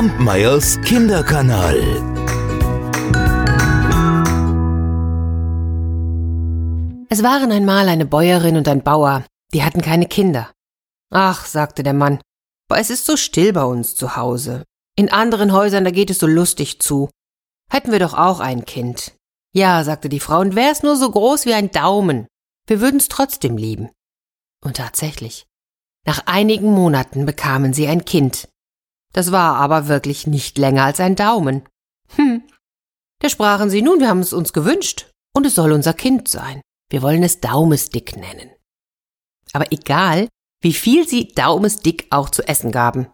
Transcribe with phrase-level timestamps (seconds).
[0.00, 1.76] Kampmeyers Kinderkanal.
[7.10, 10.50] Es waren einmal eine Bäuerin und ein Bauer, die hatten keine Kinder.
[11.10, 12.18] Ach, sagte der Mann,
[12.70, 14.64] aber es ist so still bei uns zu Hause.
[14.96, 17.10] In anderen Häusern, da geht es so lustig zu.
[17.70, 19.12] Hätten wir doch auch ein Kind.
[19.52, 22.26] Ja, sagte die Frau, und wär's nur so groß wie ein Daumen.
[22.66, 23.90] Wir würden's trotzdem lieben.
[24.64, 25.44] Und tatsächlich.
[26.06, 28.48] Nach einigen Monaten bekamen sie ein Kind.
[29.12, 31.68] Das war aber wirklich nicht länger als ein Daumen.
[32.16, 32.42] Hm.
[33.20, 36.60] Da sprachen sie, nun, wir haben es uns gewünscht, und es soll unser Kind sein.
[36.90, 38.50] Wir wollen es Daumesdick nennen.
[39.52, 40.28] Aber egal,
[40.62, 43.08] wie viel sie Daumesdick auch zu essen gaben,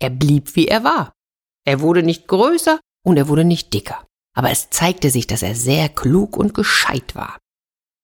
[0.00, 1.12] er blieb wie er war.
[1.64, 4.06] Er wurde nicht größer und er wurde nicht dicker.
[4.34, 7.38] Aber es zeigte sich, dass er sehr klug und gescheit war.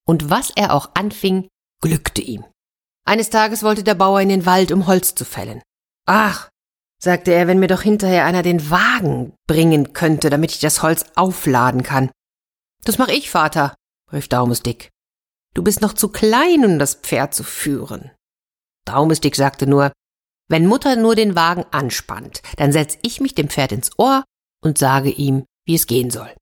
[0.07, 1.49] Und was er auch anfing,
[1.81, 2.45] glückte ihm.
[3.07, 5.63] Eines Tages wollte der Bauer in den Wald, um Holz zu fällen.
[6.07, 6.51] Ach,
[7.05, 11.05] sagte er, wenn mir doch hinterher einer den Wagen bringen könnte, damit ich das Holz
[11.15, 12.11] aufladen kann.
[12.85, 13.75] Das mach ich, Vater,
[14.13, 14.91] rief Daumesdick.
[15.55, 18.11] Du bist noch zu klein, um das Pferd zu führen.
[18.85, 19.93] Daumesdick sagte nur,
[20.49, 24.25] wenn Mutter nur den Wagen anspannt, dann setz ich mich dem Pferd ins Ohr
[24.63, 26.35] und sage ihm, wie es gehen soll.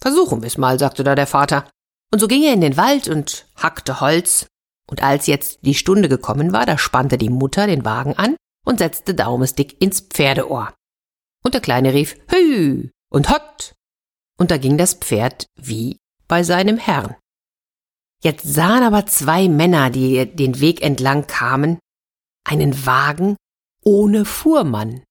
[0.00, 1.68] Versuchen wir's mal, sagte da der Vater.
[2.12, 4.46] Und so ging er in den Wald und hackte Holz,
[4.90, 8.36] und als jetzt die Stunde gekommen war, da spannte die Mutter den Wagen an
[8.70, 10.72] und setzte Daumesdick ins Pferdeohr.
[11.44, 13.74] Und der Kleine rief Hü und Hott,
[14.38, 17.16] und da ging das Pferd wie bei seinem Herrn.
[18.22, 21.78] Jetzt sahen aber zwei Männer, die den Weg entlang kamen,
[22.44, 23.36] einen Wagen
[23.82, 25.02] ohne Fuhrmann.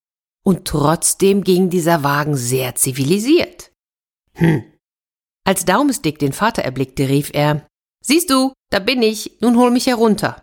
[0.45, 3.71] Und trotzdem ging dieser Wagen sehr zivilisiert.
[4.33, 4.63] Hm.
[5.45, 7.67] Als Daumesdick den Vater erblickte, rief er,
[8.01, 10.41] Siehst du, da bin ich, nun hol mich herunter.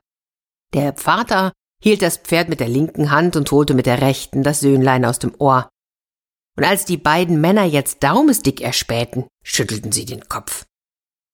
[0.75, 4.61] Der Vater hielt das Pferd mit der linken Hand und holte mit der rechten das
[4.61, 5.69] Söhnlein aus dem Ohr.
[6.57, 10.65] Und als die beiden Männer jetzt Daumesdick erspähten, schüttelten sie den Kopf.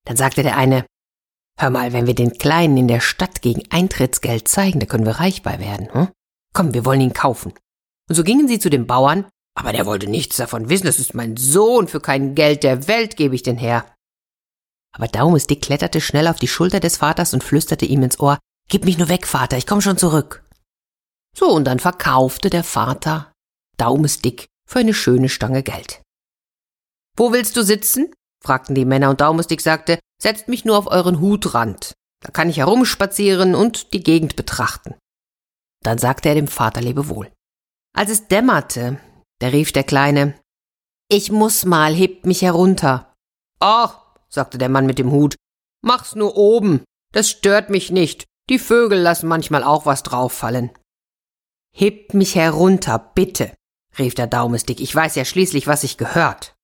[0.04, 0.84] Dann sagte der eine,
[1.58, 5.20] Hör mal, wenn wir den Kleinen in der Stadt gegen Eintrittsgeld zeigen, da können wir
[5.20, 5.92] reich bei werden.
[5.92, 6.08] Hm?
[6.54, 7.52] Komm, wir wollen ihn kaufen.
[8.08, 11.14] Und so gingen sie zu dem Bauern, aber der wollte nichts davon wissen, das ist
[11.14, 13.84] mein Sohn, für kein Geld der Welt gebe ich den her.
[14.94, 18.38] Aber Daumesdick kletterte schnell auf die Schulter des Vaters und flüsterte ihm ins Ohr,
[18.72, 20.48] Gib mich nur weg, Vater, ich komm schon zurück.
[21.36, 23.30] So, und dann verkaufte der Vater
[23.76, 26.00] Daumesdick für eine schöne Stange Geld.
[27.14, 28.14] Wo willst du sitzen?
[28.42, 31.92] fragten die Männer, und Daumesdick sagte, setzt mich nur auf euren Hutrand.
[32.24, 34.94] Da kann ich herumspazieren und die Gegend betrachten.
[35.84, 37.30] Dann sagte er dem Vater Lebewohl.
[37.94, 38.98] Als es dämmerte,
[39.40, 40.40] da rief der Kleine,
[41.10, 43.12] ich muss mal, hebt mich herunter.
[43.60, 44.00] Ach,
[44.30, 45.36] sagte der Mann mit dem Hut,
[45.84, 50.70] mach's nur oben, das stört mich nicht, die Vögel lassen manchmal auch was drauffallen.
[51.74, 53.54] Hebt mich herunter, bitte,
[53.98, 56.54] rief der Daumesdick, ich weiß ja schließlich, was ich gehört.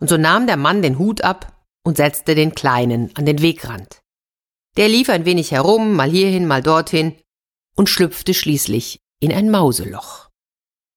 [0.00, 4.00] Und so nahm der Mann den Hut ab und setzte den Kleinen an den Wegrand.
[4.76, 7.16] Der lief ein wenig herum, mal hierhin, mal dorthin
[7.76, 10.28] und schlüpfte schließlich in ein Mauseloch.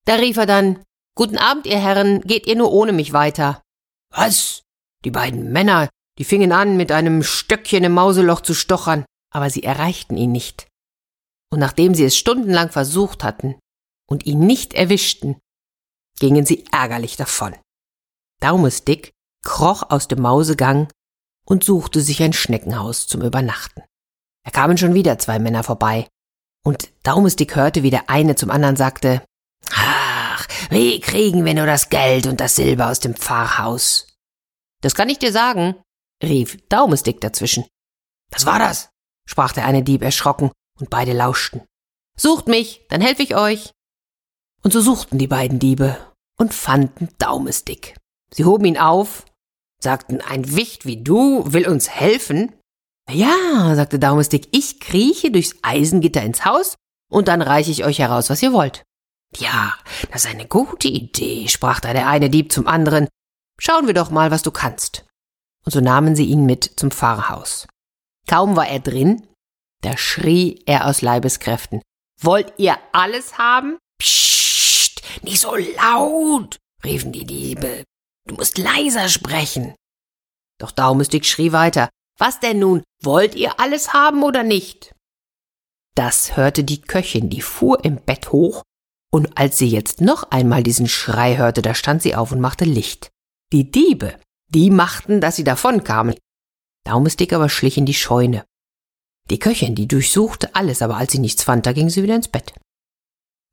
[0.06, 0.84] Da rief er dann
[1.20, 3.62] Guten Abend, ihr Herren, geht ihr nur ohne mich weiter?
[4.10, 4.64] Was?
[5.04, 9.64] Die beiden Männer, die fingen an, mit einem Stöckchen im Mauseloch zu stochern, aber sie
[9.64, 10.68] erreichten ihn nicht.
[11.52, 13.60] Und nachdem sie es stundenlang versucht hatten
[14.10, 15.40] und ihn nicht erwischten,
[16.20, 17.56] gingen sie ärgerlich davon.
[18.42, 19.12] Daumesdick
[19.44, 20.92] kroch aus dem Mausegang
[21.46, 23.84] und suchte sich ein Schneckenhaus zum Übernachten.
[24.46, 26.08] Da kamen schon wieder zwei Männer vorbei,
[26.66, 29.24] und Daumesdick hörte, wie der eine zum anderen sagte,
[29.74, 34.08] Ach, wie kriegen wir nur das Geld und das Silber aus dem Pfarrhaus?
[34.82, 35.76] Das kann ich dir sagen,
[36.24, 37.66] rief Daumesdick dazwischen.
[38.32, 38.90] Was war das?
[39.30, 41.62] Sprach der eine Dieb erschrocken, und beide lauschten.
[42.18, 43.72] Sucht mich, dann helfe ich euch.
[44.64, 45.98] Und so suchten die beiden Diebe
[46.38, 47.96] und fanden Daumesdick.
[48.34, 49.26] Sie hoben ihn auf,
[49.82, 52.54] sagten, ein Wicht wie du will uns helfen.
[53.10, 56.76] Ja, sagte Daumesdick, ich krieche durchs Eisengitter ins Haus
[57.12, 58.84] und dann reiche ich euch heraus, was ihr wollt.
[59.36, 59.76] Ja,
[60.12, 63.08] das ist eine gute Idee, sprach da der eine Dieb zum anderen.
[63.60, 65.06] Schauen wir doch mal, was du kannst.
[65.66, 67.68] Und so nahmen sie ihn mit zum Pfarrhaus.
[68.28, 69.28] Kaum war er drin,
[69.82, 71.82] da schrie er aus Leibeskräften.
[72.22, 73.78] Wollt ihr alles haben?
[74.02, 77.84] Psst, nicht so laut, riefen die Diebe.
[78.28, 79.74] Du musst leiser sprechen.
[80.60, 81.90] Doch Daumesdick schrie weiter.
[82.18, 82.84] Was denn nun?
[83.02, 84.94] Wollt ihr alles haben oder nicht?
[85.96, 88.64] Das hörte die Köchin, die fuhr im Bett hoch,
[89.12, 92.66] und als sie jetzt noch einmal diesen Schrei hörte, da stand sie auf und machte
[92.66, 93.10] Licht.
[93.52, 94.20] Die Diebe,
[94.50, 96.16] die machten, dass sie davonkamen.
[96.90, 98.46] Daumesdick aber schlich in die Scheune.
[99.30, 102.30] Die Köchin, die durchsuchte alles, aber als sie nichts fand, da ging sie wieder ins
[102.30, 102.54] Bett.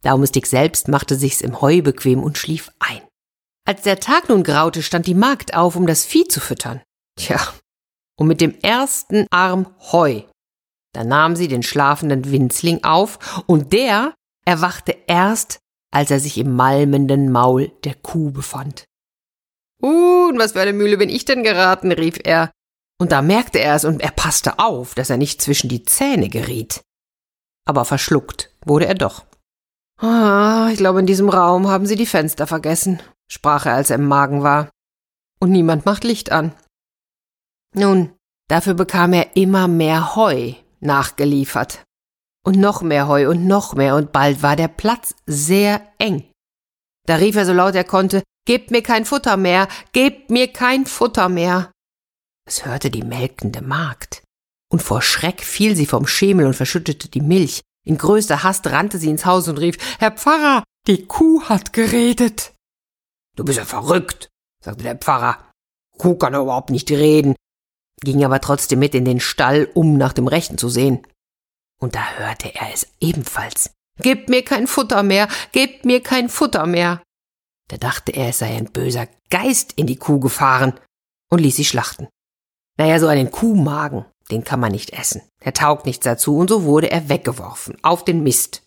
[0.02, 3.02] Daumestick selbst machte sich's im Heu bequem und schlief ein.
[3.66, 6.80] Als der Tag nun graute, stand die Magd auf, um das Vieh zu füttern.
[7.16, 7.38] Tja,
[8.18, 10.22] und mit dem ersten Arm Heu.
[10.94, 14.14] Da nahm sie den schlafenden Winzling auf, und der
[14.46, 15.58] erwachte erst,
[15.92, 18.84] als er sich im malmenden Maul der Kuh befand.
[19.82, 22.50] Uh, und was für eine Mühle bin ich denn geraten, rief er.
[22.98, 26.28] Und da merkte er es und er passte auf, dass er nicht zwischen die Zähne
[26.28, 26.82] geriet.
[27.66, 29.24] Aber verschluckt wurde er doch.
[29.98, 33.96] Ah, ich glaube, in diesem Raum haben sie die Fenster vergessen, sprach er, als er
[33.96, 34.70] im Magen war.
[35.40, 36.54] Und niemand macht Licht an.
[37.74, 38.12] Nun,
[38.48, 41.82] dafür bekam er immer mehr Heu nachgeliefert.
[42.44, 46.30] Und noch mehr Heu und noch mehr, und bald war der Platz sehr eng.
[47.06, 50.86] Da rief er so laut er konnte, Gebt mir kein Futter mehr, gebt mir kein
[50.86, 51.72] Futter mehr.
[52.46, 54.22] Es hörte die melkende Magd,
[54.70, 57.60] und vor Schreck fiel sie vom Schemel und verschüttete die Milch.
[57.84, 62.52] In größter Hast rannte sie ins Haus und rief, Herr Pfarrer, die Kuh hat geredet.
[63.36, 64.28] Du bist ja verrückt,
[64.62, 65.50] sagte der Pfarrer.
[65.98, 67.34] Kuh kann doch überhaupt nicht reden,
[68.00, 71.06] ging aber trotzdem mit in den Stall, um nach dem Rechten zu sehen.
[71.80, 73.70] Und da hörte er es ebenfalls.
[74.00, 77.02] Gebt mir kein Futter mehr, gebt mir kein Futter mehr.
[77.68, 80.78] Da dachte er, es sei ein böser Geist in die Kuh gefahren
[81.30, 82.08] und ließ sie schlachten.
[82.76, 85.22] Naja, so einen Kuhmagen, den kann man nicht essen.
[85.44, 88.62] Der taugt nichts dazu und so wurde er weggeworfen, auf den Mist.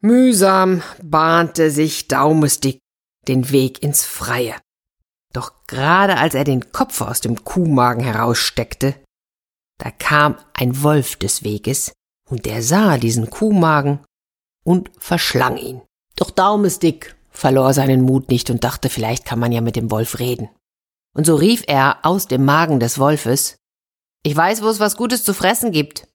[0.00, 2.80] Mühsam bahnte sich Daumestick
[3.28, 4.56] den Weg ins Freie.
[5.32, 8.94] Doch gerade als er den Kopf aus dem Kuhmagen heraussteckte,
[9.78, 11.92] da kam ein Wolf des Weges,
[12.28, 14.00] und der sah diesen Kuhmagen
[14.64, 15.82] und verschlang ihn.
[16.16, 20.18] Doch Daumestick verlor seinen Mut nicht und dachte, vielleicht kann man ja mit dem Wolf
[20.18, 20.48] reden.
[21.14, 23.56] Und so rief er aus dem Magen des Wolfes,
[24.24, 26.06] ich weiß, wo es was Gutes zu fressen gibt.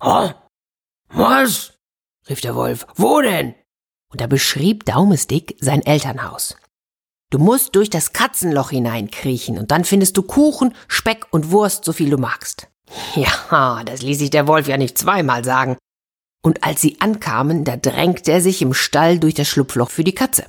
[0.00, 0.30] Oh,
[1.08, 1.74] was?
[2.28, 2.86] rief der Wolf.
[2.94, 3.54] Wo denn?
[4.10, 6.56] Und da beschrieb Daumestick sein Elternhaus.
[7.30, 11.92] Du musst durch das Katzenloch hineinkriechen und dann findest du Kuchen, Speck und Wurst, so
[11.92, 12.68] viel du magst.
[13.14, 15.76] Ja, das ließ sich der Wolf ja nicht zweimal sagen.
[16.42, 20.14] Und als sie ankamen, da drängte er sich im Stall durch das Schlupfloch für die
[20.14, 20.46] Katze.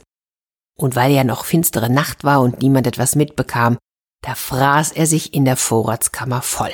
[0.75, 3.77] Und weil ja noch finstere Nacht war und niemand etwas mitbekam,
[4.21, 6.73] da fraß er sich in der Vorratskammer voll.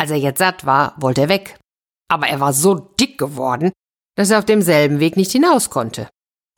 [0.00, 1.58] Als er jetzt satt war, wollte er weg.
[2.10, 3.72] Aber er war so dick geworden,
[4.16, 6.08] dass er auf demselben Weg nicht hinaus konnte.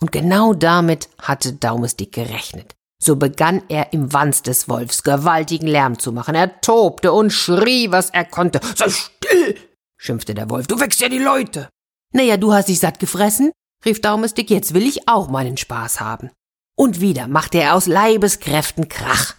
[0.01, 2.75] Und genau damit hatte Daumestick gerechnet.
[3.03, 6.35] So begann er im Wanst des Wolfs gewaltigen Lärm zu machen.
[6.35, 8.61] Er tobte und schrie, was er konnte.
[8.77, 9.57] Sei still,
[9.99, 11.69] schimpfte der Wolf, du wächst ja die Leute.
[12.13, 13.53] Naja, du hast dich satt gefressen,
[13.85, 16.31] rief Daumestick, jetzt will ich auch meinen Spaß haben.
[16.77, 19.35] Und wieder machte er aus Leibeskräften Krach.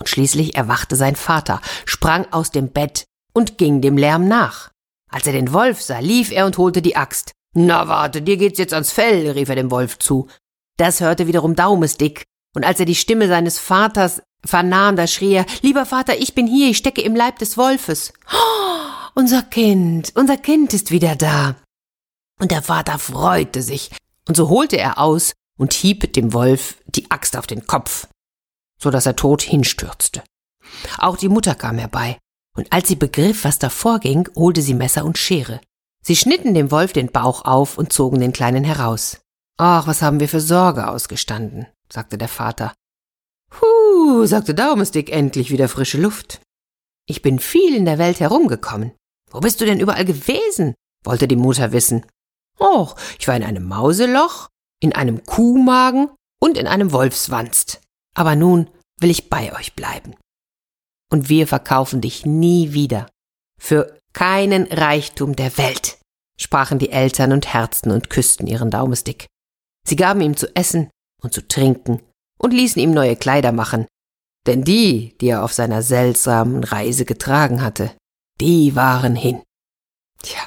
[0.00, 4.70] Und schließlich erwachte sein Vater, sprang aus dem Bett und ging dem Lärm nach.
[5.10, 7.32] Als er den Wolf sah, lief er und holte die Axt.
[7.54, 10.28] Na warte, dir geht's jetzt ans Fell, rief er dem Wolf zu.
[10.76, 12.24] Das hörte wiederum Daumesdick,
[12.54, 16.46] und als er die Stimme seines Vaters vernahm, da schrie er, Lieber Vater, ich bin
[16.46, 18.12] hier, ich stecke im Leib des Wolfes.
[18.32, 21.56] Oh, unser Kind, unser Kind ist wieder da.
[22.40, 23.90] Und der Vater freute sich,
[24.26, 28.08] und so holte er aus und hieb dem Wolf die Axt auf den Kopf,
[28.80, 30.22] so dass er tot hinstürzte.
[30.98, 32.18] Auch die Mutter kam herbei,
[32.56, 35.60] und als sie begriff, was da vorging, holte sie Messer und Schere.
[36.02, 39.20] Sie schnitten dem Wolf den Bauch auf und zogen den Kleinen heraus.
[39.58, 42.72] Ach, was haben wir für Sorge ausgestanden, sagte der Vater.
[43.60, 46.40] Huh, sagte Daumestick endlich wieder frische Luft.
[47.06, 48.92] Ich bin viel in der Welt herumgekommen.
[49.30, 50.74] Wo bist du denn überall gewesen?
[51.04, 52.06] wollte die Mutter wissen.
[52.58, 54.48] Och, ich war in einem Mauseloch,
[54.80, 57.80] in einem Kuhmagen und in einem Wolfswanst.
[58.20, 58.68] Aber nun
[59.00, 60.14] will ich bei euch bleiben.
[61.10, 63.08] Und wir verkaufen dich nie wieder.
[63.58, 65.96] Für keinen Reichtum der Welt,
[66.38, 69.26] sprachen die Eltern und herzten und küssten ihren Daumestick.
[69.88, 70.90] Sie gaben ihm zu essen
[71.22, 72.02] und zu trinken
[72.38, 73.86] und ließen ihm neue Kleider machen,
[74.46, 77.90] denn die, die er auf seiner seltsamen Reise getragen hatte,
[78.38, 79.40] die waren hin.
[80.22, 80.42] Tja,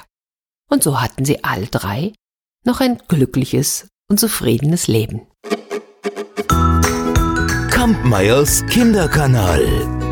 [0.70, 2.12] und so hatten sie alle drei
[2.64, 5.26] noch ein glückliches und zufriedenes Leben.
[7.84, 10.03] Kampmeyers Kinderkanal.